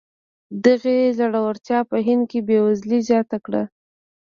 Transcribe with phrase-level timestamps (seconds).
[0.65, 3.63] دغې ځوړتیا په هند کې بېوزلي زیاته کړه.